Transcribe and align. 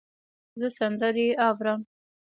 زه 0.59 0.67
سندرې 0.77 1.27
اورم. 1.47 1.81